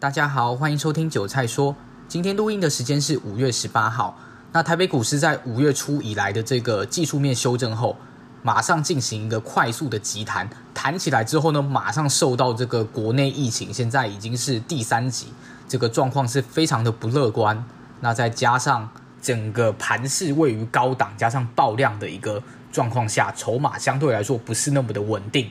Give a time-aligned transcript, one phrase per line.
[0.00, 1.76] 大家好，欢迎收听韭菜说。
[2.08, 4.16] 今天录音的时间是五月十八号。
[4.50, 7.94] 那台北股市在五月初以来的这个技术面修正后，
[8.42, 15.26] 马上进行一个快速的急弹，弹起来之后呢，马上受到这个国内疫情现在已经是第三级，
[15.68, 17.62] 这个状况是非常的不乐观。
[18.00, 18.88] 那再加上
[19.20, 22.42] 整个盘势位于高档，加上爆量的一个
[22.72, 25.50] 状况下，筹码相对来说不是那么的稳定。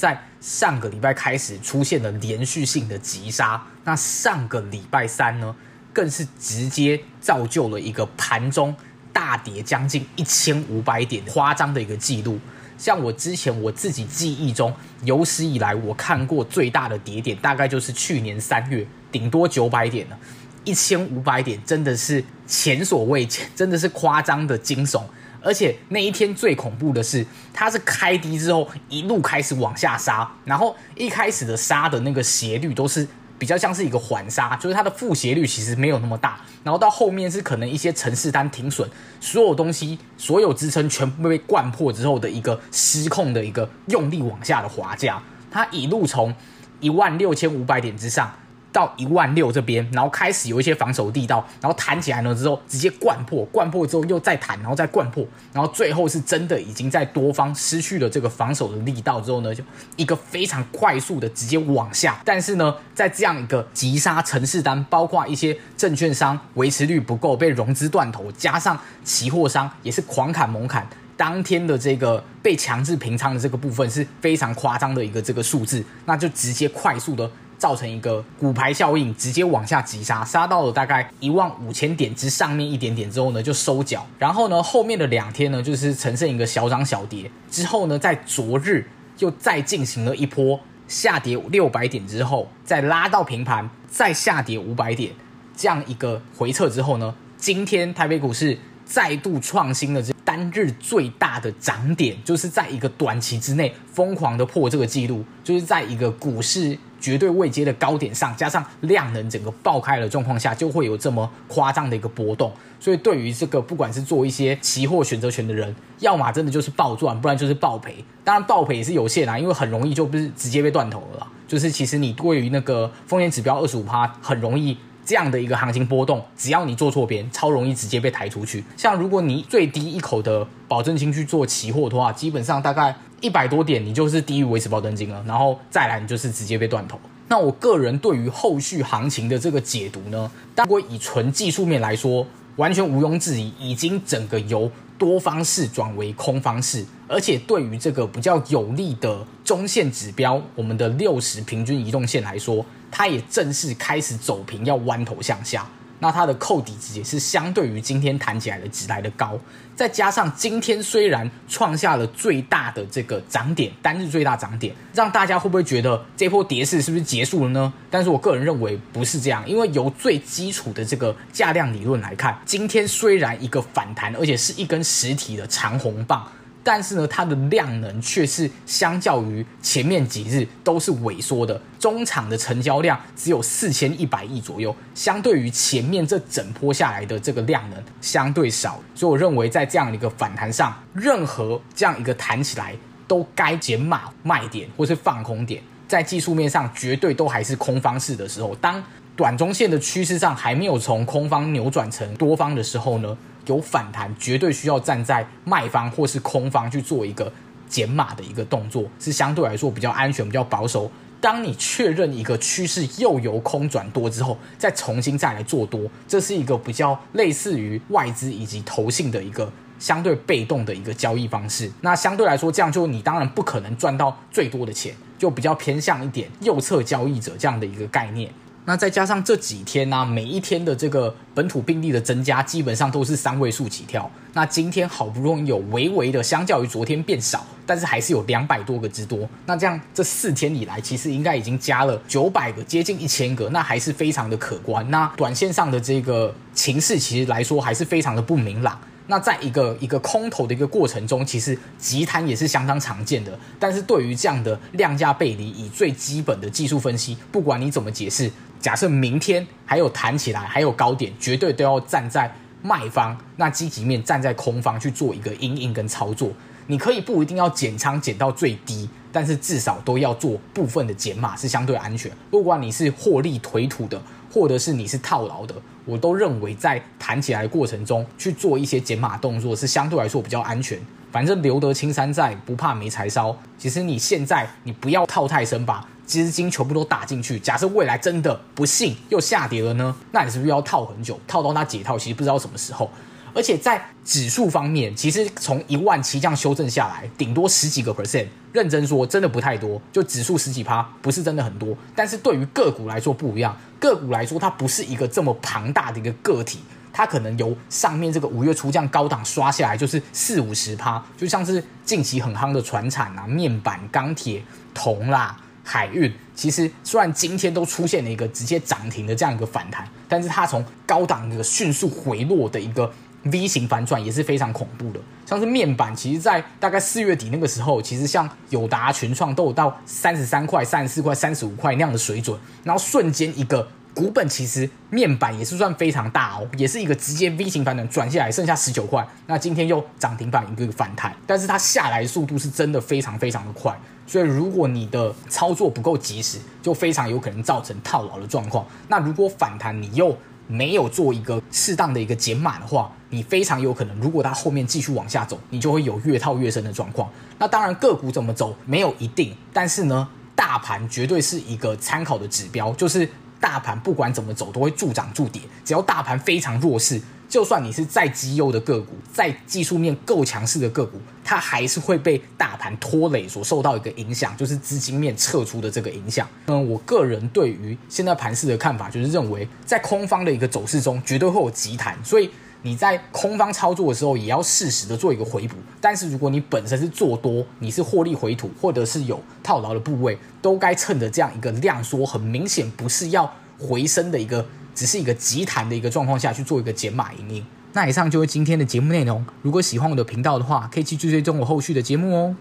[0.00, 5.54] 在上个礼拜开始出现了连续性的急杀，那上个礼拜三呢，
[5.92, 8.74] 更是直接造就了一个盘中
[9.12, 12.38] 大跌将近一千五百点夸张的一个记录。
[12.78, 14.74] 像我之前我自己记忆中
[15.04, 20.18] 有史以来我看过最大的跌点，大概就是去年三月，顶多九百点了，
[20.64, 25.02] 一千五百点真的是前所未见，真的是夸张的惊悚。
[25.42, 33.06] 而且那一天最恐怖的是，它是开低之后一路开始往下杀，然后一开始的杀的那个斜率都是
[33.38, 38.88] 比较像是一个缓杀，就是它的负斜率其实没有那么大，然后到后面是可能一些城市单停损，
[39.18, 46.34] 所有东西所有支撑全部被灌破之后的一个失控的一个用力往下的滑价，它一路从
[46.80, 48.30] 一万六千五百点之上。
[48.72, 59.62] 到一万六这边，然后开始有一些防守力道，然后弹起来了之后直接灌破，灌破之后又再弹，然后再灌破，然后最后是真的已经在多方失去了这个防守的力道之后呢，就
[59.96, 62.20] 一个非常快速的直接往下。
[62.24, 77.28] 但是呢，在这样一个急杀城市单，包括一些证券商维持率不够被融资断头，加上期货商也是狂砍猛砍，当天的这个被强制平仓的这个部分是非常夸张的一个这个数字，那就直接快速的。
[77.60, 84.06] 造成一个骨牌效应，直接往下急杀，杀到了大概一万五千点之上面一点点之后呢，就收脚。
[84.18, 87.30] 然后呢，后面的两天呢，就是呈现一个小涨小跌。
[87.50, 88.88] 之后呢，在昨日
[89.18, 95.12] 又再进行了一波下跌六百点之后，再拉到平盘，再下跌五百点，
[95.54, 106.78] 这样一个回撤之后呢，今天台北股市再度创新了这单日最大的涨点，就是在一个短期之内疯狂的破这个记录，就是在一个股市。
[107.00, 112.52] 绝对未接的高点上，加上量能整个爆开的状况下，就会有这么夸张的一个波动。
[112.78, 118.04] 所以对于这个不管是做一些期货选择权的人，要么真的就是暴赚，不然就是暴赔。
[118.22, 121.26] 当然暴赔也是有限啊，因为很容易就不是直接被断头了。
[121.46, 124.76] 就是其实你对于那个风险指标二十五趴，很容易
[125.10, 128.62] 这样的一个行情波动，只要你做错边，超容易直接被抬出去。
[128.76, 132.94] 像如果你最低一口的保证金去做期货的话，基本上大概。
[133.20, 136.98] 一百多点，你就是低于维持保证金了，然后再来你就是直接被断头。
[137.28, 155.66] 那我个人对于后续行情的这个解读呢，如果以纯技术面来说，完全毋庸置疑，已经整个由多方式转为空方式，而且对于这个比较有利的中线指标，我们的六十平均移动线来说，它也正式开始走平，要弯头向下。
[156.00, 159.38] 那它的扣底值也是相对于今天弹起来的值来的高，
[159.76, 167.72] 再加上今天虽然创下了最大的这个涨点，单日最大涨点，让大家会不会觉得这波跌势是不是结束了呢？
[167.90, 176.26] 但是我个人认为不是这样，因为由最基础的这个价量理论来看，今天虽然一个反弹，而且是一根实体的长红棒。
[176.62, 192.74] 但是呢，它的量能却是相较于前面几日都是萎缩的，中场的成交量只有四千一百亿左右，相对于前面这整波下来的这个量能相对少，所以我认为在这样一个反弹上，任何这样一个弹起来
[193.08, 198.82] 都该减码卖点或是放空点，在技术面上绝对都还是空方式的时候，当
[199.20, 207.30] 短中线的趋势上还没有从空方扭转成多方的时候呢，有反弹，绝对需要站在卖方或是空方去做一个
[207.68, 210.90] 减码的一个动作，是相对来说比较安全、比较保守。
[211.20, 221.70] 当你确认一个趋势又由空转多之后，再重新再来做多，这是一个比较类似于外资以及投信的一个相对被动的一个交易方式。
[221.82, 228.32] 那相对来说，这样就你当然不可能赚到最多的钱，就比较偏向一点右侧交易者这样的一个概念。
[228.66, 234.08] 那再加上这几天呢、每一天的这个本土病例的增加，基本上都是三位数起跳。
[234.34, 239.28] 那今天好不容易有微微的，相较于昨天变少，但是还是有两百多个之多。
[239.46, 244.88] 那这样这四天以来，其实应该已经加了九百个，接近一千个，那还是非常的可观。
[244.90, 248.78] 那短线上的这个情势，其实来说还是非常的不明朗。
[249.08, 253.36] 那在一个一个空头的一个过程中，其实急弹也是相当常见的。
[253.58, 258.30] 但是对于这样的量价背离，以最基本的技术分析，不管你怎么解释，
[258.60, 266.30] 假设明天还有弹起来，还有高点，绝对都要站在卖方，那积极面站在空方去做一个因应跟操作。
[266.66, 272.12] 你可以不一定要减仓减到最低，但是至少都要做部分的减码是相对安全。
[272.30, 274.00] 不管你是获利颓土的，
[274.32, 275.54] 或者是你是套牢的，
[275.84, 280.78] 我都认为在弹起来的过程中去做一些减码动作是相对来说比较安全。
[281.10, 283.36] 反正留得青山在，不怕没柴烧。
[283.58, 287.38] 其实你现在你不要套太深吧，资金全部都打进去。
[287.38, 289.94] 假设未来真的不幸又下跌了呢？
[290.10, 291.18] 那你是不是要套很久？
[291.28, 292.90] 套到它解套，其实不知道什么时候。
[293.32, 299.80] 而且在指数方面，其实从一万七这样修正下来，顶多十几个 percent，认真说真的不太多。
[299.92, 301.76] 就指数十几趴，不是真的很多。
[301.94, 306.58] 但是对于个股来说不一样，个股来说它不是一个这么庞大的一个个体。
[306.92, 314.42] 它可能由上面这个五月初这样高档刷下来，就是四五十趴，就像是近期很夯的船产啊、面板、钢铁、
[314.74, 315.36] 铜啦、
[315.70, 316.12] 海运。
[316.34, 324.98] 其实虽然今天都出现了一个直接涨停的这样一个反弹，但是它从高档的迅速回落的一个 V 型反转也是非常恐怖的。
[325.24, 333.68] 像是面板，其实在大概四月底那个时候，其实像友达、群创都有到三十三块、三十四块、三十五块那样的水准，然后瞬间一个。
[334.00, 339.06] 股本其实面板也是算非常大哦，也是一个直接 V 型反转转下来，剩下十九块。
[339.26, 348.66] 那今天又涨停板一个反弹，但是它下来速度是真的非常非常的快，所以如果你的操作不够及时，就非常有可能造成套牢的状况。
[348.88, 350.16] 那如果反弹你又
[350.46, 357.06] 没有做一个适当的一个减码的话，你非常有可能，如果它后面继续往下走，你就会有越套越深的状况。
[357.38, 363.06] 那当然个股怎么走没有一定，但是呢，大盘绝对是一个参考的指标，就是。
[363.40, 376.28] 大盘不管怎么走都会助涨助跌，只要大盘非常弱势，就算你是再绩优的个股，在技术面够强势的个股，它还是会被大盘拖累所受到一个影响，就是资金面撤出的这个影响。
[376.46, 382.30] 嗯，我个人对于现在盘势的看法就是认为，在空方的一个走势中，绝对会有急弹，所以。
[382.62, 385.56] 你在空方操作的时候，也要适时的做一个回补。
[385.80, 397.46] 但是如果你本身是做多，你是获利回吐，或者是有套牢的部位，都该趁着这样一个量缩很明显不是要回升的一个，只是一个急弹的一个状况下去做一个减码盈盈。
[397.72, 399.24] 那以上就是今天的节目内容。
[399.42, 402.36] 如果喜欢我的频道的话，可以继续追踪我后续的节目哦。